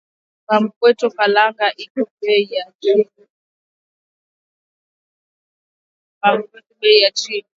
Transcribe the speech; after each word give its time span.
Pa 0.45 0.55
mpweto 0.63 1.07
kalanga 1.17 1.67
iko 1.83 2.01
beyi 6.79 6.99
ya 7.01 7.11
chini 7.19 7.47